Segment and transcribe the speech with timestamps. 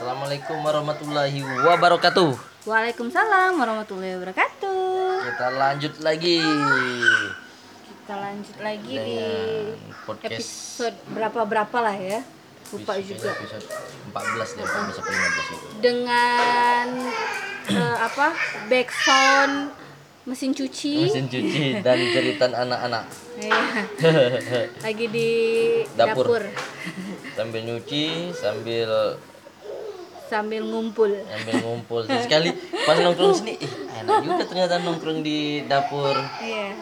[0.00, 2.32] Assalamualaikum warahmatullahi wabarakatuh.
[2.64, 4.80] Waalaikumsalam warahmatullahi wabarakatuh.
[5.28, 6.40] Kita lanjut lagi
[7.84, 12.24] Kita lanjut lagi di dengan podcast episode berapa berapa lah ya.
[12.72, 13.28] Lupa episode- juga.
[13.44, 13.66] Episode
[14.16, 15.66] 14 deh, 14 sampai 15 itu.
[15.84, 16.86] Dengan
[17.68, 18.28] eh, apa?
[18.72, 19.54] Backsound
[20.24, 20.96] mesin cuci.
[21.12, 23.04] Mesin cuci dan jeritan anak-anak.
[23.36, 23.62] Iya.
[24.88, 25.28] lagi di
[25.92, 26.24] Dapur.
[26.24, 26.42] dapur.
[27.36, 29.20] Sambil nyuci, sambil
[30.30, 31.10] sambil ngumpul.
[31.10, 32.00] sambil ngumpul.
[32.06, 32.54] Terus sekali
[32.86, 36.14] pas nongkrong sini, ih, enak juga ternyata nongkrong di dapur.
[36.38, 36.78] Iya.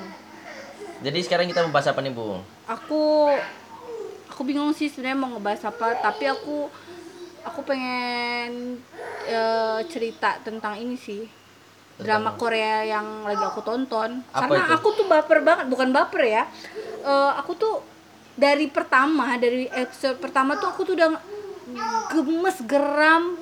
[1.00, 2.44] Jadi sekarang kita membahas apa nih, Bu?
[2.68, 3.32] Aku
[4.28, 6.68] aku bingung sih sebenarnya mau ngebahas apa, tapi aku
[7.48, 8.76] aku pengen
[9.24, 11.24] eh, cerita tentang ini sih.
[11.98, 14.22] Drama Korea yang lagi aku tonton.
[14.30, 14.74] Apa Karena itu?
[14.78, 16.44] aku tuh baper banget, bukan baper ya.
[17.02, 17.82] Eh, aku tuh
[18.38, 21.10] dari pertama, dari episode pertama tuh aku tuh udah
[22.12, 23.36] gemes, geram,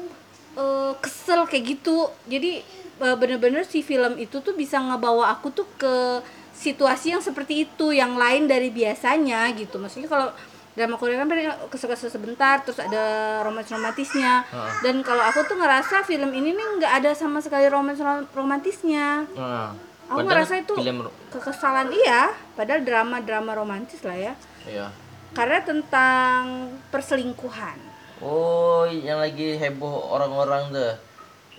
[0.56, 2.10] eh, kesel kayak gitu.
[2.26, 2.62] Jadi
[2.96, 6.24] eh, bener-bener si film itu tuh bisa ngebawa aku tuh ke
[6.56, 9.76] situasi yang seperti itu, yang lain dari biasanya gitu.
[9.76, 10.28] Maksudnya kalau
[10.76, 14.44] drama Korea kan paling kesel-kesel sebentar, terus ada romantis-romantisnya.
[14.44, 14.72] Heeh.
[14.84, 18.00] Dan kalau aku tuh ngerasa film ini nih nggak ada sama sekali romans
[18.32, 19.24] romantisnya.
[19.36, 19.72] Nah,
[20.06, 24.32] Aku padahal ngerasa itu film kekesalan iya, padahal drama-drama romantis lah ya.
[24.62, 24.86] Iya.
[25.34, 27.95] Karena tentang perselingkuhan.
[28.24, 30.94] Oh, yang lagi heboh orang-orang tuh.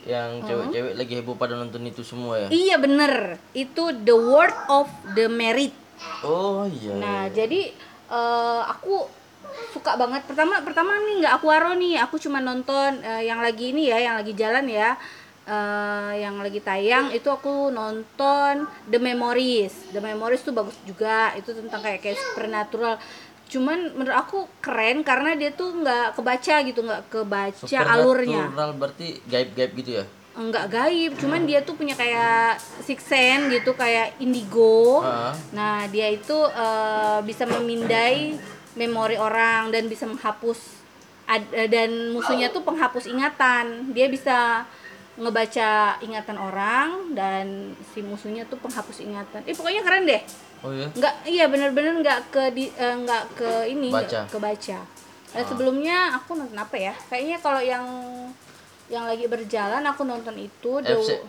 [0.08, 2.48] Yang cewek-cewek lagi heboh pada nonton itu semua ya.
[2.48, 4.88] Iya bener, itu The World of
[5.20, 5.76] the Married.
[6.24, 6.96] Oh iya.
[6.96, 7.76] Nah jadi
[8.08, 9.04] eh, aku
[9.76, 10.24] suka banget.
[10.24, 14.00] Pertama pertama nih nggak aku aro nih, aku cuma nonton eh, yang lagi ini ya,
[14.00, 14.96] yang lagi jalan ya,
[15.44, 19.92] eh, yang lagi tayang itu aku nonton The Memories.
[19.92, 22.96] The Memories tuh bagus juga, itu tentang kayak kayak supernatural.
[23.48, 29.08] Cuman menurut aku keren karena dia tuh nggak kebaca gitu, nggak kebaca alurnya Supernatural berarti
[29.24, 30.06] gaib-gaib gitu ya.
[30.38, 35.02] enggak gaib, cuman dia tuh punya kayak six sense gitu kayak indigo.
[35.02, 35.34] Ah.
[35.50, 38.38] Nah, dia itu eh, bisa memindai
[38.76, 40.78] memori orang dan bisa menghapus
[41.26, 43.90] ad- dan musuhnya tuh penghapus ingatan.
[43.92, 44.62] Dia bisa
[45.18, 49.42] ngebaca ingatan orang dan si musuhnya tuh penghapus ingatan.
[49.44, 50.22] Eh pokoknya keren deh.
[50.62, 50.88] Oh iya.
[50.94, 54.06] Enggak iya bener-bener enggak ke di eh, enggak ke ini Baca.
[54.06, 54.80] enggak ke baca.
[55.28, 56.94] Dan sebelumnya aku nonton apa ya?
[57.10, 57.86] Kayaknya kalau yang
[58.88, 61.20] yang lagi berjalan aku nonton itu FC.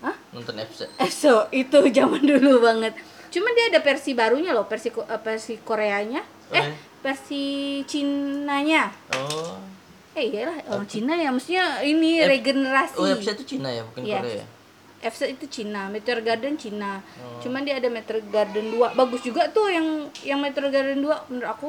[0.00, 0.16] Hah?
[0.32, 0.88] Nonton FC.
[0.98, 2.96] EXO itu zaman dulu banget.
[3.28, 6.22] Cuman dia ada versi barunya loh, versi eh, versi Koreanya.
[6.22, 6.72] Oh, Eh, iya?
[7.00, 7.42] versi
[7.84, 8.88] Cinanya.
[9.12, 9.73] Oh.
[10.14, 12.94] Eh iyalah orang Cina ya, maksudnya ini F- regenerasi.
[12.96, 14.18] Oh, FC itu Cina ya, bukan Iya.
[14.22, 14.46] Korea ya?
[15.04, 17.02] FC itu Cina, Meteor Garden Cina.
[17.20, 17.36] Oh.
[17.36, 18.94] Cuman dia ada Meteor Garden 2.
[18.94, 19.86] Bagus juga tuh yang
[20.24, 21.68] yang Meteor Garden 2 menurut aku.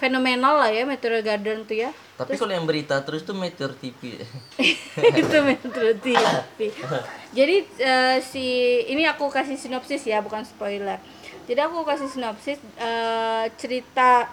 [0.00, 1.92] Fenomenal lah ya Meteor Garden tuh ya.
[2.16, 4.16] Tapi kalau yang berita terus tuh Meteor TV.
[5.20, 6.16] itu Metro TV.
[7.36, 8.44] Jadi eh, si
[8.88, 10.96] ini aku kasih sinopsis ya, bukan spoiler.
[11.44, 14.24] Jadi aku kasih sinopsis eh, cerita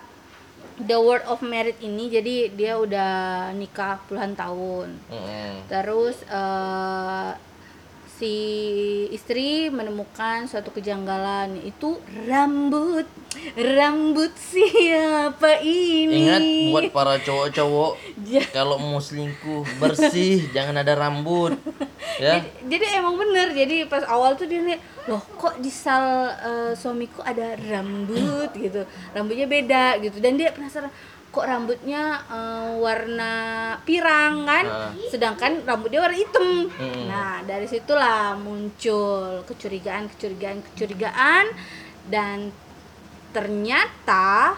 [0.77, 2.09] The World of Merit ini.
[2.09, 4.93] Jadi dia udah nikah puluhan tahun.
[5.09, 5.51] Mm-mm.
[5.65, 7.29] Terus eh,
[8.17, 8.35] si
[9.13, 13.05] istri menemukan suatu kejanggalan itu rambut
[13.53, 16.25] rambut siapa ini?
[16.25, 17.91] Ingat buat para cowok-cowok
[18.49, 21.53] kalau mau selingkuh bersih, jangan ada rambut.
[22.17, 22.41] Ya.
[22.41, 26.73] Jadi, jadi emang bener jadi pas awal tuh dia lihat loh kok di sal eh,
[26.73, 28.83] suamiku ada rambut gitu
[29.13, 30.89] rambutnya beda gitu dan dia penasaran
[31.37, 33.31] kok rambutnya eh, warna
[33.83, 34.89] pirang kan Ah.
[35.07, 37.05] sedangkan rambutnya warna hitam Mm-mm.
[37.05, 41.45] nah dari situlah muncul kecurigaan kecurigaan kecurigaan
[42.07, 42.49] dan
[43.31, 44.57] ternyata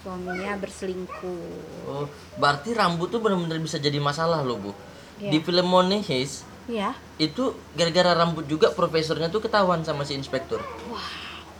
[0.00, 1.44] suaminya berselingkuh
[1.84, 4.72] Oh, berarti rambut tuh benar-benar bisa jadi masalah loh, Bu.
[5.18, 5.30] Iya.
[5.30, 10.60] Di film Money Heist ya itu gara-gara rambut juga profesornya tuh ketahuan sama si inspektur.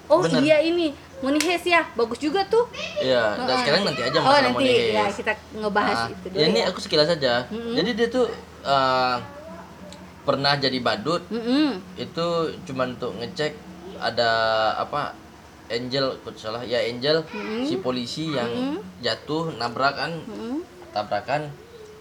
[0.09, 0.41] Oh Bener.
[0.41, 4.65] iya ini Monihes ya bagus juga tuh Iya, dan sekarang nanti aja oh masalah nanti
[4.65, 6.67] Money ya kita ngebahas Ah, itu dulu ya ini ya.
[6.71, 7.33] aku sekilas saja.
[7.51, 8.27] Jadi dia tuh
[8.63, 9.17] eh,
[10.23, 11.23] pernah jadi badut.
[11.27, 11.81] Mm-mm.
[11.95, 12.27] Itu
[12.65, 13.53] cuman untuk ngecek
[13.99, 14.31] ada
[14.77, 15.17] apa
[15.69, 17.21] Angel, kalau salah ya Angel
[17.61, 20.63] si polisi yang jatuh nabrak kan Mm-mm.
[20.91, 21.51] tabrakan.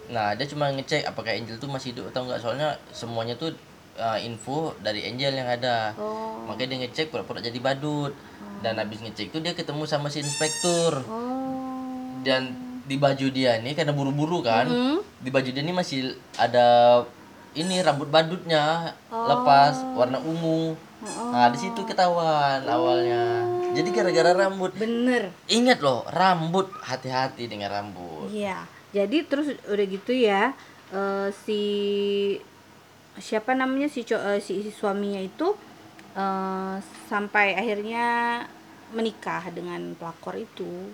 [0.08, 3.52] Nah dia cuma ngecek apakah Angel tuh masih hidup atau enggak soalnya semuanya tuh
[3.98, 5.92] eh, info dari Angel yang ada.
[5.98, 6.46] oh.
[6.48, 8.14] Makanya dia ngecek pura-pura jadi badut.
[8.62, 11.02] Dan habis ngecek tuh dia ketemu sama si inspektur.
[11.10, 12.22] Oh.
[12.22, 14.64] Dan di baju dia nih karena buru-buru kan?
[14.64, 14.98] Mm.
[15.20, 17.04] di baju dia nih masih ada
[17.52, 20.78] ini rambut badutnya lepas warna ungu.
[21.04, 23.44] Nah di situ ketahuan awalnya.
[23.76, 24.72] Jadi gara-gara rambut.
[24.78, 25.30] Bener.
[25.52, 26.70] Ingat loh rambut.
[26.82, 28.32] Hati-hati dengan rambut.
[28.32, 28.66] Iya.
[28.96, 30.56] Jadi terus udah gitu ya
[30.94, 31.62] eh, si
[33.18, 35.54] siapa namanya si eh, si, si suaminya itu
[36.14, 36.75] eh,
[37.06, 38.06] sampai akhirnya
[38.90, 40.94] menikah dengan pelakor itu.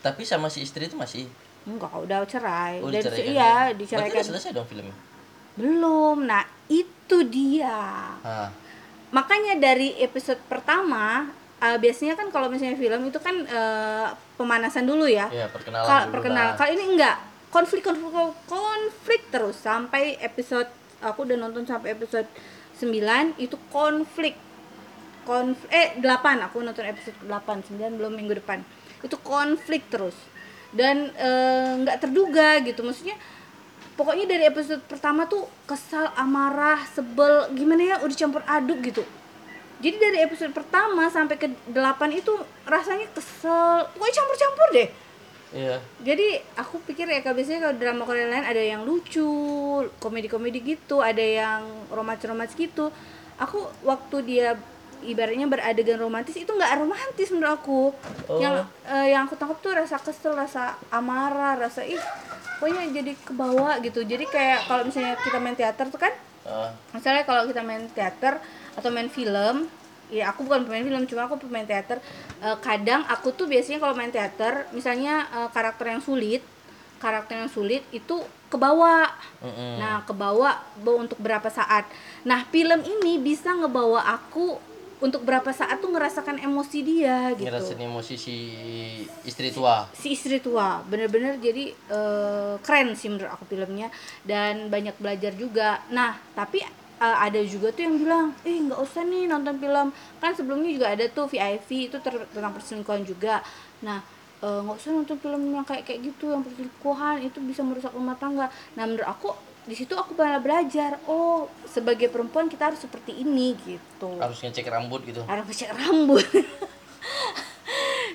[0.00, 1.28] Tapi sama si istri itu masih.
[1.64, 2.76] enggak udah cerai.
[2.80, 3.52] Oh, Udah diceraikan iya ya?
[3.72, 4.12] Berarti diceraikan.
[4.14, 4.96] udah selesai dong filmnya.
[5.54, 6.16] belum.
[6.24, 7.80] Nah itu dia.
[8.20, 8.52] Ah,
[9.08, 15.08] makanya dari episode pertama eh, biasanya kan kalau misalnya film itu kan eh, pemanasan dulu
[15.08, 15.32] ya.
[15.32, 17.16] Ya perkenalan Kal- dulu perkenal kali ini enggak.
[17.48, 18.12] Konflik konflik
[18.44, 20.68] konflik terus sampai episode
[21.04, 22.26] aku udah nonton sampai episode
[22.80, 24.34] 9 itu konflik.
[25.28, 28.64] Konflik eh 8 aku nonton episode 8 9 belum minggu depan.
[29.04, 30.16] Itu konflik terus.
[30.72, 32.80] Dan eh, nggak terduga gitu.
[32.82, 33.14] Maksudnya
[33.94, 39.04] pokoknya dari episode pertama tuh kesal amarah sebel gimana ya udah campur aduk gitu.
[39.84, 41.76] Jadi dari episode pertama sampai ke 8
[42.16, 42.32] itu
[42.64, 43.84] rasanya kesel.
[43.92, 45.03] Pokoknya campur-campur deh
[45.50, 45.78] Iya.
[46.00, 49.26] jadi aku pikir ya biasanya kalau drama Korea lain ada yang lucu
[49.98, 52.88] komedi-komedi gitu ada yang romantis-romantis gitu
[53.34, 54.48] aku waktu dia
[55.02, 57.82] ibaratnya beradegan romantis itu nggak romantis menurut aku
[58.24, 58.40] Oh.
[58.40, 62.00] yang eh, yang aku tangkap tuh rasa kesel rasa amarah rasa ih
[62.56, 66.14] pokoknya jadi kebawa gitu jadi kayak kalau misalnya kita main teater tuh kan
[66.44, 68.36] Ah, misalnya kalau kita main teater
[68.76, 69.64] atau main film
[70.14, 71.98] ya aku bukan pemain film cuma aku pemain teater.
[72.38, 76.46] Eh, kadang aku tuh biasanya kalau main teater misalnya eh, karakter yang sulit
[77.04, 78.16] karakter yang sulit itu
[78.48, 79.12] kebawa.
[79.44, 79.76] Mm-mm.
[79.76, 81.84] nah kebawa untuk berapa saat.
[82.24, 84.56] Nah film ini bisa ngebawa aku
[85.04, 87.44] untuk berapa saat tuh ngerasakan emosi dia gitu.
[87.44, 88.36] Ngerasain emosi si
[89.28, 89.84] istri tua.
[89.92, 90.80] si istri tua.
[90.88, 93.92] Bener-bener jadi eh, keren sih menurut aku filmnya.
[94.24, 95.84] Dan banyak belajar juga.
[95.92, 96.64] Nah tapi
[96.96, 99.88] eh, ada juga tuh yang bilang eh nggak usah nih nonton film.
[100.18, 103.42] Kan sebelumnya juga ada tuh VIP itu ter- tentang perselingkuhan juga.
[103.80, 103.98] Nah
[104.40, 108.14] eh, nggak usah nonton film yang kayak kayak gitu yang perselingkuhan itu bisa merusak rumah
[108.14, 108.46] tangga.
[108.74, 109.32] Nah menurut aku
[109.64, 114.20] di situ aku malah belajar oh sebagai perempuan kita harus seperti ini gitu.
[114.20, 115.24] Harus ngecek rambut gitu.
[115.24, 116.20] harus ngecek rambut.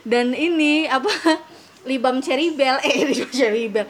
[0.05, 1.09] Dan ini apa
[1.83, 3.89] libam cherry bell eh libam cherry bell.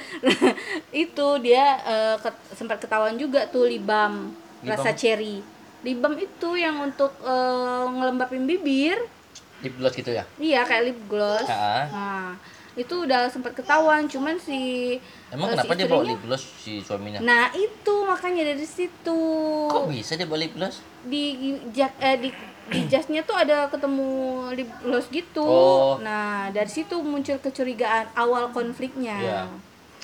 [0.89, 5.39] Itu dia eh, ket- sempat ketahuan juga tuh libam, rasa cherry
[5.79, 8.99] libam itu yang untuk eh, ngelembapin bibir
[9.59, 10.23] Lip gloss gitu ya.
[10.37, 11.83] iya kayak lip gloss Ah.
[11.87, 12.27] nah
[12.73, 14.95] itu udah sempat ketahuan cuman si
[15.29, 17.19] Emang si kenapa dia bawa lip gloss si suaminya?
[17.19, 19.19] nah itu makanya dari situ
[19.67, 20.79] Kok bisa dia bawa lip gloss?
[21.01, 21.35] di
[21.69, 22.29] jak eh, di
[22.69, 24.07] di jasnya tuh ada ketemu
[24.53, 25.41] lip gloss gitu.
[25.41, 25.97] Oh.
[25.97, 29.17] Nah, dari situ muncul kecurigaan awal konfliknya.
[29.17, 29.41] Iya.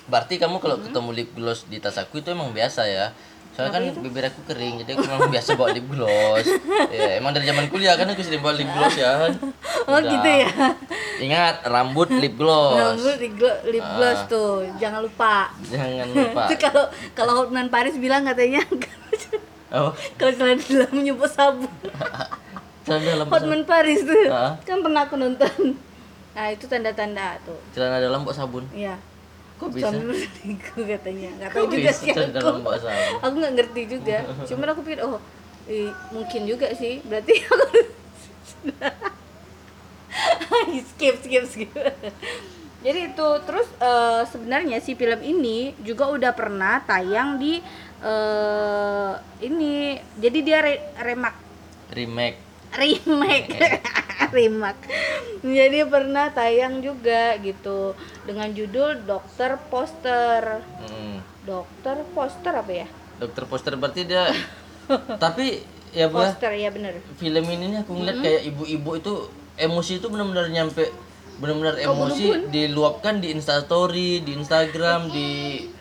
[0.05, 0.89] Berarti kamu kalau Mm-hmm.
[0.89, 3.13] ketemu lip gloss di tas aku itu emang biasa ya.
[3.55, 6.43] Soalnya kan bibir aku kering, jadi aku memang biasa bawa lip gloss.
[6.91, 9.33] ya, emang dari zaman kuliah kan aku sering bawa lip gloss ya kan.
[9.85, 10.11] Oh, Udah.
[10.11, 10.49] gitu ya.
[11.21, 12.97] Ingat rambut lip gloss.
[12.97, 15.53] Rambut lip glo- lip gloss tuh, jangan lupa.
[15.61, 16.43] Jangan lupa.
[16.49, 18.65] Itu kalau kalau Hotman Paris bilang katanya
[19.71, 21.69] Oh, kalau celana dalam menyebut sabun.
[23.29, 24.25] Hotman Paris tuh.
[24.27, 24.57] Ah.
[24.65, 25.79] Kan pernah aku nonton.
[26.35, 27.55] Nah, itu tanda-tanda tuh.
[27.71, 28.67] celana dalam bawa sabun.
[28.75, 28.99] Iya.
[29.55, 29.87] Kok bisa?
[29.87, 31.29] Suami berselingkuh katanya.
[31.39, 32.19] Enggak tahu juga sih aku.
[33.23, 34.17] aku nggak ngerti juga
[34.49, 35.19] cuman aku pikir oh
[35.65, 37.65] eh, mungkin juga sih berarti aku
[40.93, 41.71] skip skip skip
[42.85, 47.57] jadi itu terus eh, sebenarnya si film ini juga udah pernah tayang di
[48.03, 51.35] eh, ini jadi dia re remak
[52.75, 53.47] Remake.
[53.47, 53.47] remake
[54.37, 54.85] remake
[55.45, 57.93] jadi pernah tayang juga gitu
[58.25, 60.65] dengan judul Dokter Poster.
[60.89, 61.21] Mm.
[61.45, 62.87] Dokter Poster apa ya?
[63.21, 64.27] Dokter poster berarti dia
[65.23, 65.61] tapi
[65.93, 66.97] ya Bu, ya, Poster ya bener.
[67.21, 69.13] Film ini nih aku ngeliat kayak ibu-ibu itu
[69.55, 70.89] emosi itu benar-benar nyampe
[71.35, 75.27] benar-benar emosi diluapkan di Instastory, di Instagram, di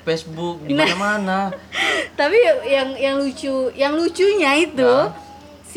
[0.03, 1.55] Facebook, di mana-mana.
[2.21, 5.24] tapi yang yang lucu yang lucunya itu si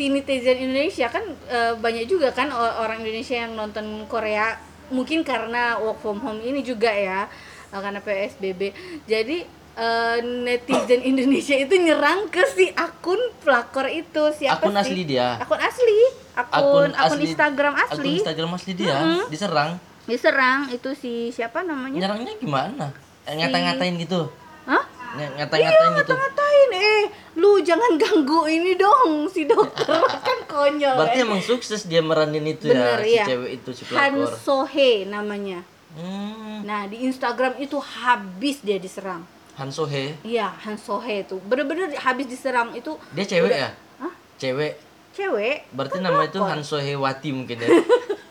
[0.00, 4.54] netizen Indonesia kan eh, banyak juga kan orang Indonesia yang nonton Korea
[4.88, 7.26] mungkin karena work from home ini juga ya
[7.68, 8.70] eh, karena PSBB
[9.04, 9.42] jadi
[9.74, 15.34] eh, netizen Indonesia itu nyerang ke si akun pelakor itu siapa Akun sih asli dia.
[15.36, 15.98] akun asli
[16.32, 19.70] akun akun, Instagram Akun asli Instagram asli dia diserang.
[20.06, 22.86] diserang itu si siapa namanya Nyerangnya gimana?
[23.26, 24.30] Eh, Ngata-ngatain gitu.
[24.64, 24.80] Hah?
[25.10, 26.14] Ng- Ngata-ngatain gitu.
[26.58, 27.02] Ngatain eh
[27.38, 31.24] lu jangan ganggu ini dong si dokter kan konyol Berarti eh.
[31.24, 33.24] emang sukses dia meranin itu Bener, ya, si iya.
[33.26, 34.34] cewek itu si Han pelakor.
[34.36, 39.24] Sohe namanya Hmm, nah di Instagram itu habis dia diserang
[39.56, 40.14] Han Sohe.
[40.22, 43.70] iya Han Sohe tuh bener-bener habis diserang itu Dia cewek ya?
[43.98, 44.12] Hah?
[44.36, 44.78] Cewek.
[45.10, 47.68] cewek Berarti nama itu Han Sohewati mungkin ya.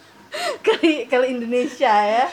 [0.68, 2.26] kali kali Indonesia ya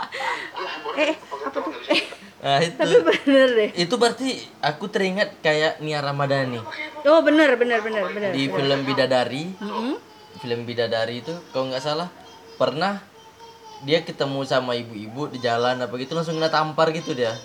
[1.02, 2.02] eh apa tuh eh
[2.40, 3.70] Nah, itu tapi bener deh.
[3.76, 6.56] itu berarti aku teringat kayak Nia Ramadhani.
[7.04, 9.52] Oh bener bener bener bener di film Bidadari.
[9.60, 10.00] Mm-mm.
[10.40, 12.08] film Bidadari itu kalau nggak salah
[12.56, 12.96] pernah
[13.84, 17.36] dia ketemu sama ibu-ibu di jalan apa gitu langsung kena tampar gitu dia.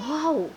[0.00, 0.48] Wow.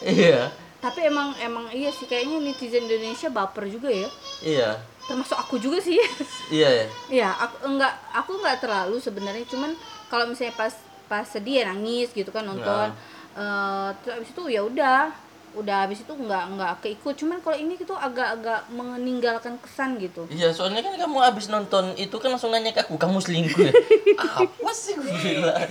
[0.00, 0.48] Iya.
[0.80, 4.08] Tapi emang emang iya sih kayaknya netizen Indonesia baper juga ya.
[4.40, 4.70] Iya.
[5.04, 6.00] Termasuk aku juga sih.
[6.48, 6.86] Iya ya.
[7.12, 9.44] Iya, aku enggak aku enggak terlalu sebenarnya.
[9.44, 9.76] Cuman
[10.08, 10.72] kalau misalnya pas
[11.10, 12.94] pas sedih ya nangis gitu kan nonton.
[13.34, 15.10] Eh terus abis itu ya udah,
[15.58, 17.14] udah habis itu enggak enggak keikut.
[17.18, 20.30] Cuman kalau ini itu agak-agak meninggalkan kesan gitu.
[20.30, 23.74] iya soalnya kan kamu abis nonton itu kan langsung nanya ke aku kamu selingkuh ya
[24.46, 25.58] apa sih bilang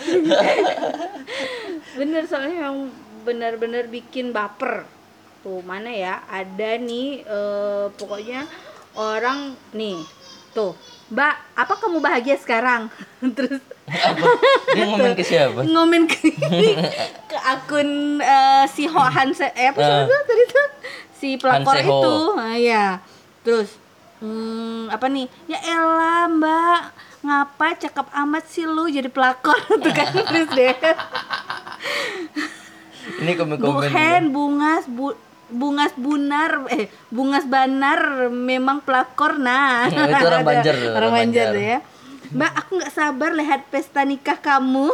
[1.99, 2.91] Bener soalnya memang
[3.23, 4.87] benar-benar bikin baper.
[5.39, 6.23] Tuh mana ya?
[6.27, 8.43] Ada nih eh pokoknya
[8.95, 9.99] orang nih.
[10.51, 10.75] Tuh,
[11.09, 12.85] Mbak, apa kamu bahagia sekarang?
[13.35, 14.25] Terus apa?
[14.71, 15.59] Dia ngomong ke siapa?
[15.63, 16.29] Ngomen ke
[17.25, 19.89] ke akun eh, si Ho Hanse eh apa Ah.
[19.97, 20.67] sih itu tadi tuh?
[21.11, 22.13] Si pelakor itu.
[22.35, 22.85] Ah, ya
[23.39, 23.73] terus
[24.19, 25.25] hmm, apa nih?
[25.45, 26.81] Ya elah mbak
[27.19, 29.57] ngapa cakep amat sih lu jadi pelakor?
[29.83, 30.77] Tuh kan terus deh.
[33.19, 33.89] Ini komen-komen.
[33.89, 35.17] Buhen bungas bu
[35.49, 41.49] bungas bunar eh bungas banar memang pelakor nah Oh, itu orang Banjar orang orang Banjar
[41.57, 41.79] ya
[42.29, 44.93] Mbak, aku nggak sabar lihat pesta nikah kamu.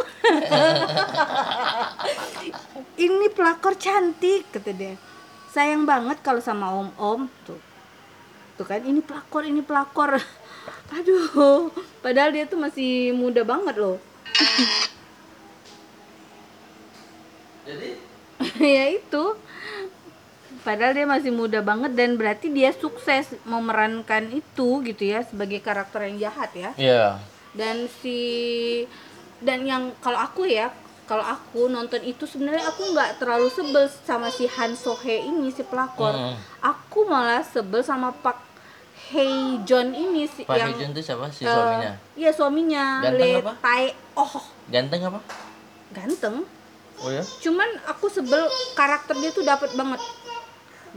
[3.04, 4.96] Ini pelakor cantik, kata dia.
[5.52, 7.60] Sayang banget kalau sama om-om tuh.
[8.56, 10.16] Tuh kan, ini pelakor, ini pelakor.
[10.96, 11.68] Aduh,
[12.00, 14.00] padahal dia tuh masih muda banget loh.
[17.68, 18.00] jadi
[18.56, 19.24] ya itu.
[20.66, 26.10] Padahal dia masih muda banget dan berarti dia sukses memerankan itu gitu ya sebagai karakter
[26.10, 26.70] yang jahat ya.
[26.74, 27.22] iya.
[27.54, 28.18] Dan si
[29.38, 30.74] dan yang kalau aku ya
[31.06, 35.62] kalau aku nonton itu sebenarnya aku nggak terlalu sebel sama si Han Sohe ini si
[35.62, 36.10] pelakor.
[36.10, 36.34] Mm.
[36.58, 38.42] aku malah sebel sama Pak
[39.14, 41.30] Hei John ini si Pak yang Hejun itu siapa?
[41.30, 41.92] Si eh, suaminya?
[42.18, 43.52] iya suaminya Ganteng Le apa?
[43.62, 43.84] Tai
[44.18, 44.34] oh.
[44.66, 45.20] Ganteng apa?
[45.94, 46.36] Ganteng.
[46.98, 47.22] Oh ya?
[47.22, 48.42] Cuman aku sebel
[48.74, 50.02] karakter dia tuh dapat banget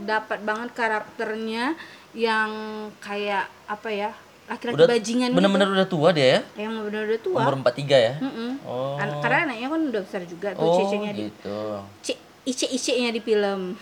[0.02, 1.74] dapat banget karakternya
[2.10, 2.50] yang
[2.98, 4.10] kayak apa ya
[4.46, 6.58] laki-laki udah bajingan bener-bener udah tua dia ya gitu.
[6.58, 8.50] yang benar udah tua umur 43 ya Mm-mm.
[8.64, 11.58] oh An- karena anaknya kan udah besar juga tuh oh cecenya di gitu
[12.02, 13.76] ce ice-ice-nya di film.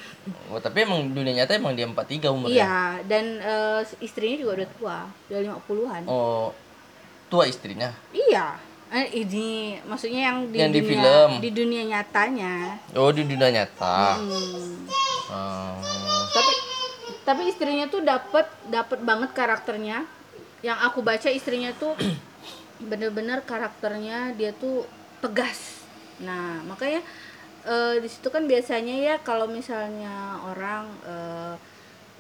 [0.50, 4.68] oh tapi emang dunia nyata emang dia 43 umurnya Iya, dan eh, istrinya juga udah
[4.68, 6.02] tua, udah 50-an.
[6.04, 6.50] oh
[7.26, 8.58] tua istrinya Iya.
[8.88, 9.48] Eh, ini
[9.84, 11.30] maksudnya yang di Yang di dunia film.
[11.38, 12.54] di dunia nyatanya.
[12.92, 14.84] oh di dunia nyata Hmm.
[15.28, 16.08] Oh.
[17.28, 20.08] Tapi istrinya tuh dapat dapat banget karakternya.
[20.64, 21.92] Yang aku baca istrinya tuh
[22.90, 24.88] bener-bener karakternya dia tuh
[25.20, 25.85] tegas.
[26.25, 27.04] Nah, makanya
[27.68, 31.54] eh, di situ kan biasanya ya kalau misalnya orang eh,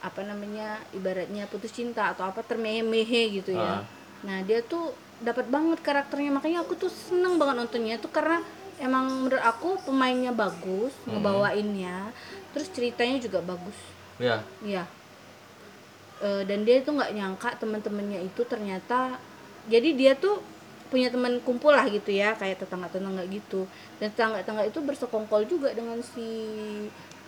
[0.04, 3.80] apa namanya ibaratnya putus cinta atau apa termehe-mehe gitu ya.
[3.80, 3.82] Ah.
[4.28, 4.92] Nah, dia tuh
[5.24, 6.36] dapat banget karakternya.
[6.36, 8.44] Makanya aku tuh seneng banget nontonnya tuh karena
[8.76, 12.12] emang menurut aku pemainnya bagus, ngebawainnya.
[12.52, 13.78] Terus ceritanya juga bagus.
[14.20, 14.97] ya Iya.
[16.18, 19.22] Eh, dan dia itu nggak nyangka teman-temannya itu ternyata
[19.70, 20.42] jadi dia tuh
[20.90, 23.68] punya teman kumpul lah gitu ya kayak tetangga-tetangga gitu.
[24.02, 26.26] Dan tetangga-tetangga itu bersekongkol juga dengan si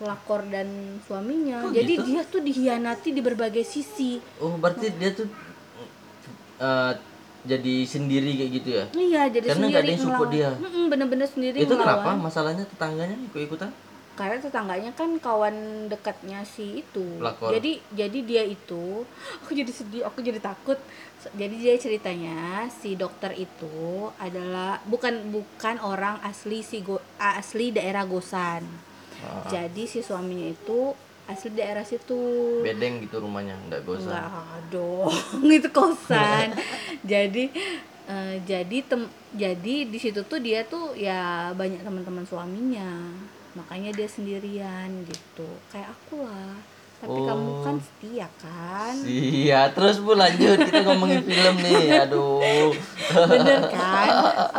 [0.00, 0.66] pelakor dan
[1.06, 1.68] suaminya.
[1.68, 2.06] Kok jadi gitu?
[2.08, 4.18] dia tuh dihianati di berbagai sisi.
[4.42, 5.28] Oh berarti dia tuh
[6.58, 6.92] eh,
[7.46, 8.84] jadi sendiri kayak gitu ya?
[8.96, 10.50] Iya jadi Karena sendiri nggak ada yang support dia.
[10.90, 12.02] Bener-bener sendiri itu ngelawan.
[12.02, 13.70] kenapa masalahnya tetangganya ikut-ikutan
[14.12, 15.54] karena tetangganya kan kawan
[15.86, 17.50] dekatnya si itu Pelakor.
[17.50, 19.06] jadi jadi dia itu
[19.40, 20.76] aku jadi sedih aku jadi takut
[21.30, 22.38] jadi dia ceritanya
[22.70, 23.80] si dokter itu
[24.16, 28.64] adalah bukan bukan orang asli si Go- asli daerah Gosan
[29.20, 29.44] Ah.
[29.46, 32.16] jadi si suaminya itu asli daerah situ
[32.60, 35.12] bedeng gitu rumahnya nggak gosong Enggak dong,
[35.52, 36.56] itu kosan.
[37.04, 37.44] jadi
[38.06, 43.12] eh, jadi tem jadi di situ tuh dia tuh ya banyak teman-teman suaminya.
[43.52, 45.48] Makanya dia sendirian gitu.
[45.68, 46.54] Kayak aku lah.
[47.00, 47.80] Tapi kamu kan Oh.
[47.80, 48.92] setia kan?
[49.02, 51.96] Iya, terus bu lanjut kita ngomongin film nih.
[52.04, 52.76] Aduh.
[53.24, 54.08] Bener kan?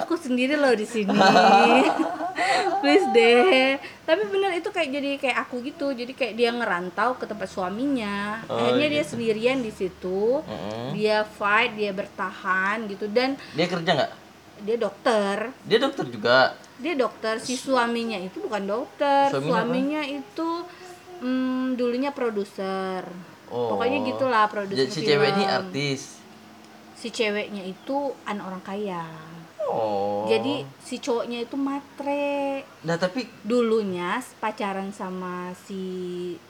[0.02, 1.14] Aku sendiri loh di sini.
[2.82, 3.78] Please deh.
[4.02, 5.94] Tapi bener itu kayak jadi kayak aku gitu.
[5.94, 8.42] Jadi kayak dia ngerantau ke tempat suaminya.
[8.50, 9.12] Oh, Akhirnya dia gitu.
[9.14, 10.42] sendirian di situ.
[10.42, 10.98] Mm-mm.
[10.98, 14.12] Dia fight, dia bertahan gitu dan Dia kerja nggak?
[14.62, 15.38] Dia dokter.
[15.66, 16.38] Dia dokter juga.
[16.78, 17.38] Dia dokter.
[17.42, 19.30] Si suaminya itu bukan dokter.
[19.34, 20.50] Suaminya Suaminya, itu
[21.22, 23.06] hmm, dulunya produser.
[23.52, 23.76] Oh.
[23.76, 25.58] Pokoknya gitulah produser si cewek ini film.
[25.58, 26.02] artis.
[26.96, 29.31] Si ceweknya itu anak orang kaya.
[29.72, 30.28] Oh.
[30.28, 32.68] Jadi si cowoknya itu matre.
[32.84, 35.84] Nah, tapi Dulunya pacaran sama si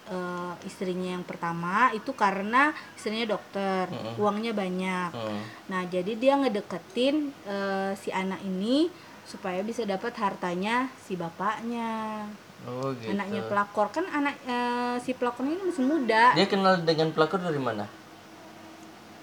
[0.10, 4.18] eh, istrinya yang pertama itu karena istrinya dokter, Mm-mm.
[4.18, 5.10] uangnya banyak.
[5.14, 8.90] hmm, Nah, jadi dia ngedeketin eh, si anak ini
[9.24, 12.26] supaya bisa dapat hartanya si bapaknya.
[12.66, 13.14] oh gitu.
[13.14, 16.34] Anaknya pelakor kan anak eh, si pelakor ini masih muda.
[16.34, 17.86] Dia kenal dengan pelakor dari mana?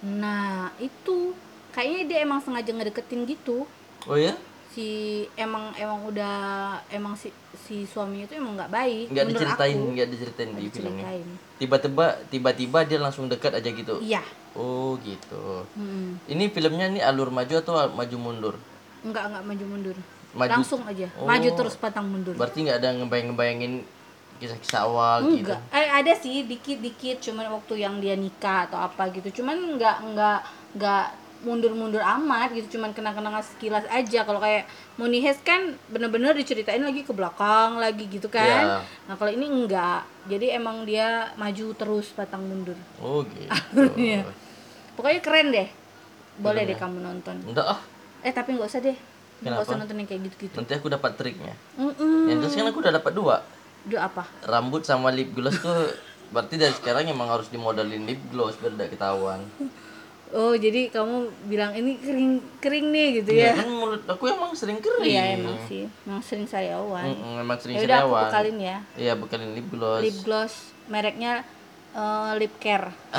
[0.02, 1.34] Nah, itu
[1.74, 3.66] kayaknya dia emang sengaja ngedeketin gitu.
[4.06, 4.36] Oh ya?
[4.68, 4.86] Si
[5.34, 6.36] emang emang udah
[6.86, 9.06] emang si si suaminya itu emang nggak baik.
[9.10, 11.04] Nggak diceritain, nggak diceritain Nggak di filmnya.
[11.58, 13.98] Tiba-tiba tiba-tiba dia langsung dekat aja gitu.
[13.98, 14.22] Iya.
[14.54, 15.66] Oh, gitu.
[15.74, 16.18] Hmm.
[16.26, 18.54] Ini filmnya nih alur maju atau maju mundur?
[19.02, 19.96] Enggak enggak maju mundur.
[20.36, 21.06] Maju- Langsung aja.
[21.18, 21.26] Oh.
[21.26, 22.34] Maju terus patang mundur.
[22.38, 23.82] Berarti nggak ada ngebayang-ngebayangin
[24.38, 25.50] kisah-kisah awal gitu.
[25.50, 29.42] Enggak, eh, ada sih dikit-dikit cuman waktu yang dia nikah atau apa gitu.
[29.42, 30.38] Cuman enggak enggak
[30.78, 31.06] enggak
[31.46, 34.26] mundur-mundur amat gitu cuman kena-kena sekilas aja.
[34.26, 34.66] Kalau kayak
[34.98, 38.82] Munihes kan bener-bener diceritain lagi ke belakang lagi gitu kan.
[38.82, 39.06] Iya.
[39.06, 40.02] nah kalau ini enggak.
[40.26, 42.76] Jadi emang dia maju terus patang mundur.
[42.98, 44.26] Oh, gitu.
[44.98, 45.68] Pokoknya keren deh.
[46.38, 47.36] Boleh deh kamu nonton.
[47.46, 47.80] Enggak ah,
[48.22, 48.98] eh tapi nggak usah deh.
[49.42, 50.56] Nggak usah nonton yang kayak gitu-gitu.
[50.58, 51.54] Nanti aku dapat triknya.
[51.78, 52.30] Mm-mm.
[52.30, 53.36] Yang jelas kan aku udah dapat dua.
[53.86, 54.24] Udah apa?
[54.42, 55.94] Rambut sama lip gloss tuh
[56.28, 59.40] berarti dari sekarang emang harus dimodalin lip gloss biar tidak ketahuan.
[60.28, 63.52] Oh, jadi kamu bilang ini kering kering nih gitu Ya ya?
[63.56, 65.08] kan mulut aku emang sering kering.
[65.08, 67.04] Iya emang sih, emang sering sariawan.
[67.06, 68.22] Mm-mm, emang sering Ya udah aku sariawan.
[68.26, 68.76] bekalin ya.
[68.94, 70.02] Iya, bekalin lip gloss.
[70.02, 70.54] Lip gloss
[70.84, 71.32] mereknya
[71.90, 72.92] eh, lip care.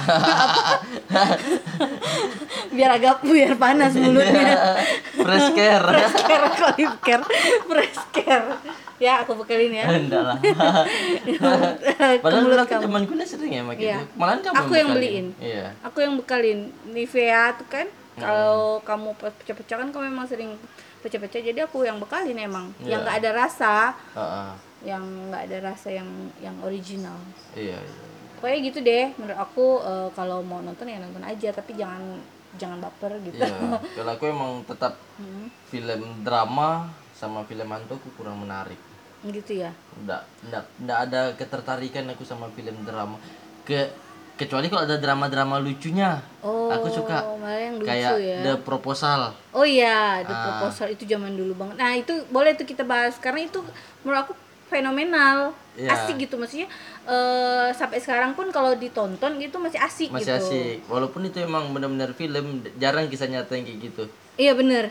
[2.70, 4.78] biar agak biar panas mulutnya.
[5.16, 5.86] Fresh care.
[5.90, 7.24] Fresh care kok lip care.
[7.66, 8.48] Fresh care.
[9.00, 9.88] Ya, aku bekalin ya.
[9.96, 10.38] Enggak lah.
[12.22, 12.84] Padahal kamu.
[12.84, 13.98] teman kuliah sering ya pakai Iya.
[13.98, 14.06] itu.
[14.14, 14.94] Malahan kamu Aku yang bekalin.
[14.94, 15.26] beliin.
[15.40, 15.66] Iya.
[15.82, 17.88] Aku yang bekalin Nivea tuh kan.
[18.14, 20.52] Kalau kamu pecah-pecah kan kamu memang sering
[21.00, 23.04] pecah-pecah jadi aku yang bekalin emang yang Iya.
[23.08, 23.74] nggak ada rasa
[24.82, 25.00] yang
[25.32, 27.16] nggak ada rasa yang yang original
[27.52, 28.00] Iya, iya.
[28.36, 32.20] pokoknya gitu deh menurut aku eh, kalau mau nonton ya nonton aja tapi jangan
[32.56, 33.80] jangan baper gitu Iya.
[33.96, 38.80] Kalau aku emang tetap Hmm, film drama sama film hantu aku kurang menarik.
[39.22, 43.20] Gitu ya Nggak, nggak, nggak ada ketertarikan aku sama film drama.
[43.62, 43.92] Ke
[44.34, 46.24] kecuali kalau ada drama-drama lucunya.
[46.40, 47.20] oh Aku suka.
[47.44, 49.36] yang lucu Kayak ya The Proposal.
[49.52, 50.44] oh iya the Ah.
[50.56, 53.60] proposal itu zaman dulu banget nah itu boleh tuh kita bahas karena itu
[54.00, 54.34] menurut aku
[54.70, 55.92] fenomenal Iya.
[55.94, 56.72] asik gitu maksudnya
[57.06, 60.78] eh, sampai sekarang pun kalau ditonton gitu masih asik Masih gitu asik.
[60.86, 64.04] Walaupun itu emang benar-benar film, jarang kisah nyata yang kayak gitu.
[64.36, 64.88] iya bener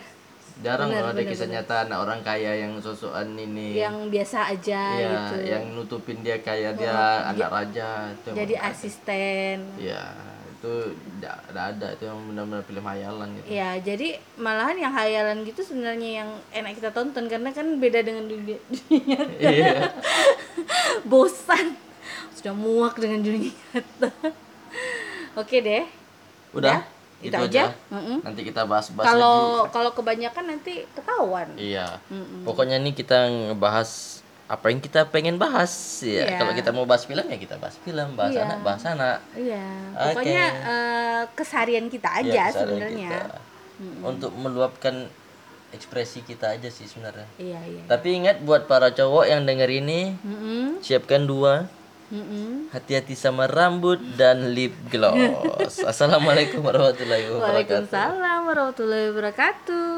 [0.59, 1.63] Jarang Bener, kalau ada bener, kisah bener.
[1.63, 3.79] nyata anak orang kaya yang sosokan ini.
[3.79, 7.89] yang biasa aja Iya, gitu yang nutupin dia kayak dia Oh, anak raja.
[8.11, 10.03] Itu jadi asisten Iya,
[10.51, 10.73] itu
[11.15, 13.47] tidak ada itu yang benar-benar film hayalan gitu.
[13.49, 18.27] Ya, jadi malahan yang hayalan gitu sebenarnya yang enak kita tonton karena kan beda dengan
[18.27, 19.39] dunia, dunia nyata.
[19.39, 19.95] Iya.
[21.07, 21.79] Bosan.
[22.35, 24.11] Sudah muak dengan dunia nyata.
[25.35, 25.87] Oke deh.
[26.51, 26.83] Udah,
[27.19, 27.45] Itu aja.
[27.45, 27.65] aja.
[27.91, 28.23] Mm-mm.
[28.23, 29.07] Nanti kita bahas-bahas.
[29.07, 31.51] Kalau kalau kebanyakan nanti ketahuan.
[31.55, 31.99] Iya.
[32.09, 32.47] Mm-mm.
[32.47, 36.25] Pokoknya nih kita ngebahas apa yang kita pengen bahas ya.
[36.25, 36.39] Iya.
[36.39, 38.43] Kalau kita mau bahas film ya kita bahas film, bahas Iya.
[38.45, 39.19] anak, bahas anak.
[39.35, 40.05] Iya, Oke.
[40.09, 43.11] pokoknya eh, keseharian kita aja Iya, keseharian sebenarnya.
[43.13, 43.39] kita.
[44.01, 44.95] Untuk meluapkan
[45.69, 47.29] ekspresi kita aja sih sebenarnya.
[47.37, 47.83] Iya, iya.
[47.85, 50.81] Tapi ingat buat para cowok yang denger ini, Mm-mm.
[50.81, 51.69] siapkan dua
[52.09, 52.73] Mm-mm.
[52.73, 55.77] hati-hati sama rambut dan lip gloss.
[55.93, 57.93] Assalamualaikum warahmatullahi wabarakatuh.
[57.93, 59.89] Waalaikumsalam warahmatullahi wabarakatuh.